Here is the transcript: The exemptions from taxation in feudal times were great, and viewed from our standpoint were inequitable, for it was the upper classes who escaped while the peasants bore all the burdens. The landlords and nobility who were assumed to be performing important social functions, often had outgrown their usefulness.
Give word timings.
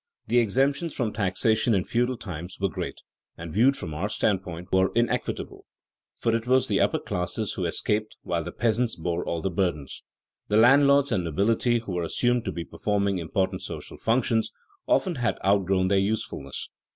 The 0.25 0.39
exemptions 0.39 0.95
from 0.95 1.13
taxation 1.13 1.75
in 1.75 1.83
feudal 1.83 2.17
times 2.17 2.57
were 2.59 2.69
great, 2.69 3.03
and 3.37 3.53
viewed 3.53 3.77
from 3.77 3.93
our 3.93 4.09
standpoint 4.09 4.69
were 4.73 4.91
inequitable, 4.95 5.67
for 6.15 6.35
it 6.35 6.47
was 6.47 6.67
the 6.67 6.79
upper 6.79 6.97
classes 6.97 7.53
who 7.53 7.65
escaped 7.65 8.17
while 8.23 8.43
the 8.43 8.51
peasants 8.51 8.95
bore 8.95 9.23
all 9.23 9.43
the 9.43 9.51
burdens. 9.51 10.01
The 10.47 10.57
landlords 10.57 11.11
and 11.11 11.23
nobility 11.23 11.77
who 11.81 11.91
were 11.91 12.03
assumed 12.03 12.45
to 12.45 12.51
be 12.51 12.65
performing 12.65 13.19
important 13.19 13.61
social 13.61 13.97
functions, 13.99 14.51
often 14.87 15.17
had 15.17 15.37
outgrown 15.45 15.89
their 15.89 15.99
usefulness. 15.99 16.69